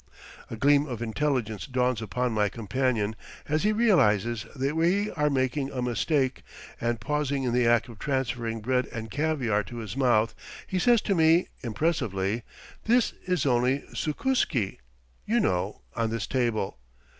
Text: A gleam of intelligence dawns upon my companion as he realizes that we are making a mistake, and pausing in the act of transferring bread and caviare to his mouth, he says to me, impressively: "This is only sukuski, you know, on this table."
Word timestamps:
A 0.49 0.55
gleam 0.55 0.87
of 0.87 1.03
intelligence 1.03 1.67
dawns 1.67 2.01
upon 2.01 2.31
my 2.31 2.49
companion 2.49 3.15
as 3.47 3.61
he 3.61 3.71
realizes 3.71 4.47
that 4.55 4.75
we 4.75 5.11
are 5.11 5.29
making 5.29 5.69
a 5.71 5.83
mistake, 5.83 6.41
and 6.81 6.99
pausing 6.99 7.43
in 7.43 7.53
the 7.53 7.67
act 7.67 7.87
of 7.87 7.99
transferring 7.99 8.61
bread 8.61 8.87
and 8.87 9.11
caviare 9.11 9.63
to 9.67 9.77
his 9.77 9.95
mouth, 9.95 10.33
he 10.65 10.79
says 10.79 11.01
to 11.01 11.13
me, 11.13 11.49
impressively: 11.61 12.41
"This 12.85 13.13
is 13.27 13.45
only 13.45 13.83
sukuski, 13.93 14.79
you 15.27 15.39
know, 15.39 15.83
on 15.95 16.09
this 16.09 16.25
table." 16.25 16.79